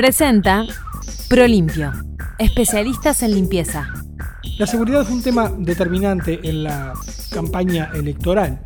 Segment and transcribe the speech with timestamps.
[0.00, 0.64] Presenta
[1.28, 1.92] Prolimpio,
[2.38, 3.86] especialistas en limpieza.
[4.56, 6.94] La seguridad fue un tema determinante en la
[7.30, 8.62] campaña electoral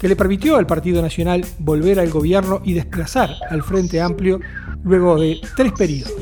[0.00, 4.40] que le permitió al Partido Nacional volver al gobierno y desplazar al Frente Amplio
[4.82, 6.12] luego de tres periodos.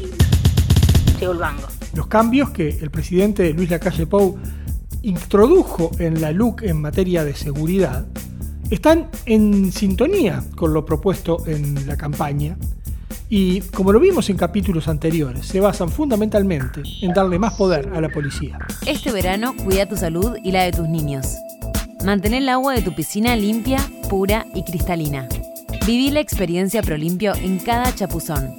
[1.94, 4.38] Los cambios que el presidente Luis Lacalle Pou
[5.00, 8.06] introdujo en la LUC en materia de seguridad
[8.68, 12.58] están en sintonía con lo propuesto en la campaña
[13.34, 18.00] y, como lo vimos en capítulos anteriores, se basan fundamentalmente en darle más poder a
[18.02, 18.58] la policía.
[18.84, 21.38] Este verano cuida tu salud y la de tus niños.
[22.04, 23.78] Mantén el agua de tu piscina limpia,
[24.10, 25.30] pura y cristalina.
[25.86, 28.54] Viví la experiencia Prolimpio en cada chapuzón.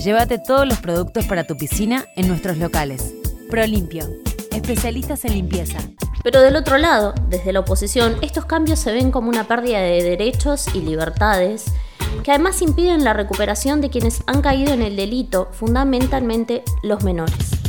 [0.00, 3.16] Llévate todos los productos para tu piscina en nuestros locales.
[3.50, 4.06] Prolimpio,
[4.52, 5.78] especialistas en limpieza.
[6.22, 10.04] Pero del otro lado, desde la oposición, estos cambios se ven como una pérdida de
[10.04, 11.64] derechos y libertades
[12.22, 17.64] que además impiden la recuperación de quienes han caído en el delito, fundamentalmente los menores.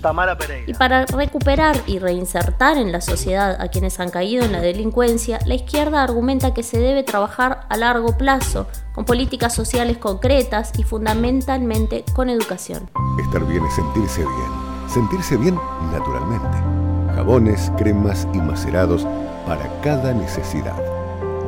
[0.00, 0.70] Tamara Pereira.
[0.70, 5.38] Y para recuperar y reinsertar en la sociedad a quienes han caído en la delincuencia,
[5.44, 10.82] la izquierda argumenta que se debe trabajar a largo plazo, con políticas sociales concretas y
[10.84, 12.90] fundamentalmente con educación.
[13.20, 14.68] Estar bien es sentirse bien.
[14.88, 15.58] Sentirse bien
[15.92, 16.56] naturalmente.
[17.14, 19.06] Jabones, cremas y macerados
[19.46, 20.76] para cada necesidad.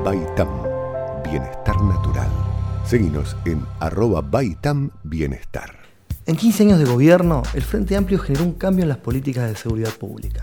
[0.04, 0.48] Baitam,
[1.22, 2.28] bienestar natural.
[2.84, 5.80] Seguinos en arroba Baitam Bienestar.
[6.26, 9.56] En 15 años de gobierno, el Frente Amplio generó un cambio en las políticas de
[9.56, 10.42] seguridad pública,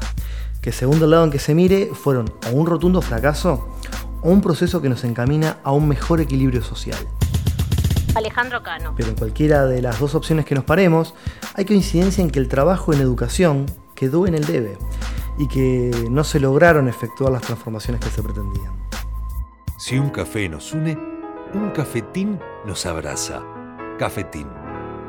[0.61, 3.75] que según el lado en que se mire, fueron o un rotundo fracaso
[4.21, 6.99] o un proceso que nos encamina a un mejor equilibrio social.
[8.15, 8.93] Alejandro Cano.
[8.97, 11.13] Pero en cualquiera de las dos opciones que nos paremos,
[11.53, 14.77] hay coincidencia en que el trabajo en educación quedó en el debe
[15.37, 18.86] y que no se lograron efectuar las transformaciones que se pretendían.
[19.79, 20.97] Si un café nos une,
[21.53, 23.43] un cafetín nos abraza.
[23.99, 24.47] Cafetín.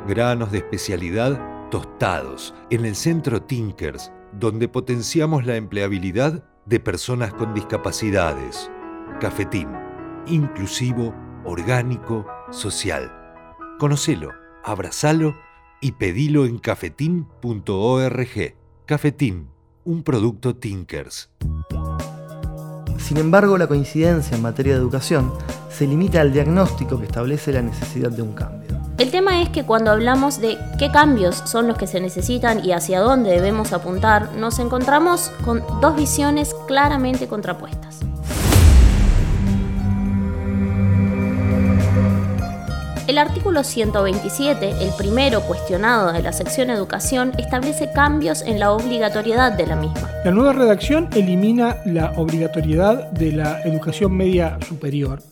[0.06, 7.54] Granos de especialidad tostados en el centro Tinkers, donde potenciamos la empleabilidad de personas con
[7.54, 8.70] discapacidades.
[9.20, 9.68] Cafetín.
[10.26, 11.14] Inclusivo,
[11.46, 13.10] orgánico, social.
[13.78, 14.32] Conocelo,
[14.64, 15.34] abrazalo
[15.80, 18.54] y pedilo en cafetín.org.
[18.84, 19.48] Cafetín,
[19.84, 21.30] un producto Tinkers.
[23.08, 25.32] Sin embargo, la coincidencia en materia de educación
[25.70, 28.78] se limita al diagnóstico que establece la necesidad de un cambio.
[28.98, 32.72] El tema es que cuando hablamos de qué cambios son los que se necesitan y
[32.72, 38.00] hacia dónde debemos apuntar, nos encontramos con dos visiones claramente contrapuestas.
[43.08, 49.50] El artículo 127, el primero cuestionado de la sección Educación, establece cambios en la obligatoriedad
[49.50, 50.10] de la misma.
[50.26, 55.22] La nueva redacción elimina la obligatoriedad de la educación media superior,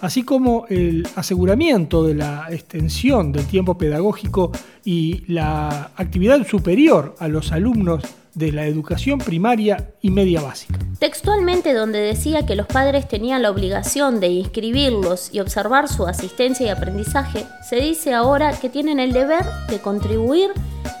[0.00, 4.52] así como el aseguramiento de la extensión del tiempo pedagógico
[4.84, 10.78] y la actividad superior a los alumnos de la educación primaria y media básica.
[10.98, 16.66] Textualmente donde decía que los padres tenían la obligación de inscribirlos y observar su asistencia
[16.66, 20.50] y aprendizaje, se dice ahora que tienen el deber de contribuir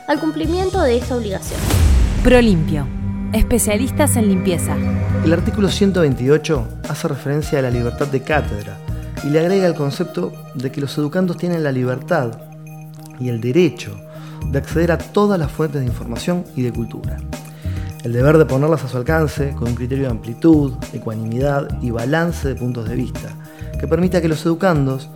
[0.06, 1.60] al cumplimiento de esta obligación.
[2.24, 2.86] Prolimpio,
[3.32, 4.76] especialistas en limpieza.
[5.24, 8.78] El artículo 128 hace referencia a la libertad de cátedra
[9.24, 12.40] y le agrega el concepto de que los educandos tienen la libertad
[13.20, 14.00] y el derecho
[14.46, 17.16] de acceder a todas las fuentes de información y de cultura.
[18.04, 22.48] El deber de ponerlas a su alcance con un criterio de amplitud, ecuanimidad y balance
[22.48, 23.28] de puntos de vista,
[23.78, 25.10] que permita que los educandos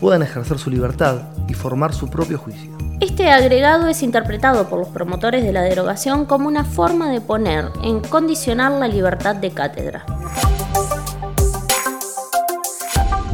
[0.00, 2.70] puedan ejercer su libertad y formar su propio juicio.
[3.00, 7.66] Este agregado es interpretado por los promotores de la derogación como una forma de poner
[7.82, 10.04] en condicionar la libertad de cátedra.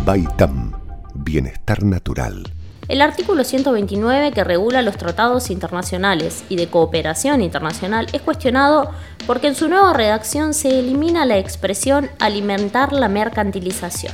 [0.05, 0.73] Baitam,
[1.15, 2.53] bienestar natural.
[2.87, 8.91] El artículo 129 que regula los tratados internacionales y de cooperación internacional es cuestionado
[9.27, 14.13] porque en su nueva redacción se elimina la expresión alimentar la mercantilización,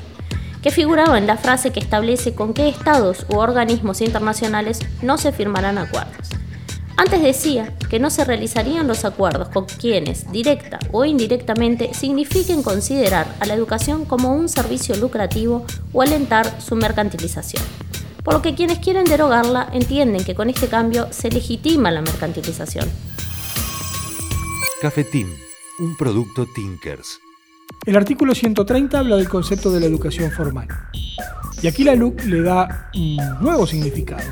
[0.62, 5.32] que figuraba en la frase que establece con qué estados u organismos internacionales no se
[5.32, 6.28] firmarán acuerdos.
[6.96, 13.26] Antes decía que no se realizarían los acuerdos con quienes, directa o indirectamente, signifiquen considerar
[13.40, 17.64] a la educación como un servicio lucrativo o alentar su mercantilización
[18.22, 22.88] por lo que quienes quieren derogarla entienden que con este cambio se legitima la mercantilización.
[24.80, 25.28] Cafetín,
[25.78, 27.20] un producto Tinkers.
[27.86, 30.68] El artículo 130 habla del concepto de la educación formal.
[31.62, 34.24] Y aquí la LUC le da un nuevo significado,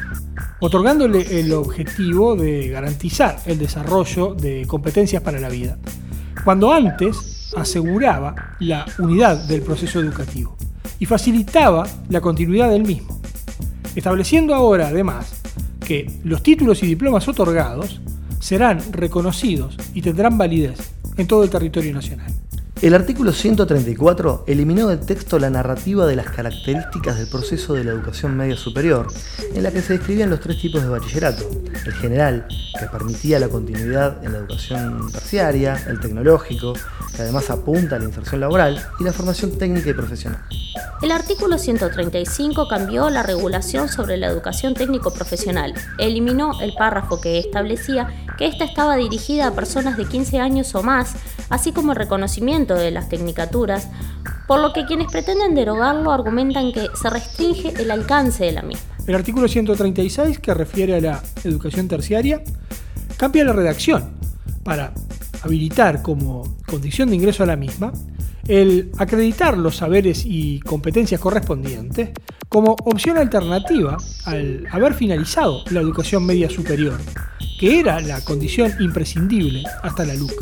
[0.60, 5.78] otorgándole el objetivo de garantizar el desarrollo de competencias para la vida,
[6.44, 10.56] cuando antes aseguraba la unidad del proceso educativo
[10.98, 13.17] y facilitaba la continuidad del mismo
[13.98, 15.40] estableciendo ahora además
[15.84, 18.00] que los títulos y diplomas otorgados
[18.40, 20.78] serán reconocidos y tendrán validez
[21.16, 22.32] en todo el territorio nacional.
[22.80, 27.90] El artículo 134 eliminó del texto la narrativa de las características del proceso de la
[27.90, 29.08] educación media superior,
[29.52, 31.42] en la que se describían los tres tipos de bachillerato.
[31.84, 32.46] El general,
[32.78, 36.74] que permitía la continuidad en la educación terciaria, el tecnológico,
[37.16, 40.44] que además apunta a la inserción laboral, y la formación técnica y profesional.
[41.00, 45.72] El artículo 135 cambió la regulación sobre la educación técnico-profesional.
[45.96, 50.82] Eliminó el párrafo que establecía que ésta estaba dirigida a personas de 15 años o
[50.82, 51.14] más,
[51.50, 53.88] así como el reconocimiento de las tecnicaturas,
[54.48, 58.96] por lo que quienes pretenden derogarlo argumentan que se restringe el alcance de la misma.
[59.06, 62.42] El artículo 136, que refiere a la educación terciaria,
[63.16, 64.18] cambia la redacción
[64.64, 64.92] para
[65.42, 67.92] habilitar como condición de ingreso a la misma
[68.48, 72.10] el acreditar los saberes y competencias correspondientes
[72.48, 76.98] como opción alternativa al haber finalizado la educación media superior,
[77.60, 80.32] que era la condición imprescindible hasta la LUC.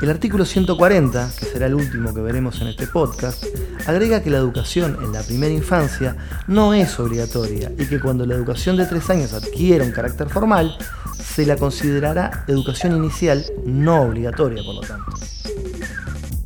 [0.00, 3.44] El artículo 140, que será el último que veremos en este podcast,
[3.86, 6.16] agrega que la educación en la primera infancia
[6.48, 10.76] no es obligatoria y que cuando la educación de tres años adquiere un carácter formal,
[11.16, 15.12] se la considerará educación inicial no obligatoria, por lo tanto.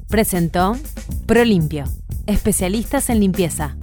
[0.09, 0.77] Presentó
[1.27, 1.85] ProLimpio,
[2.27, 3.77] especialistas en limpieza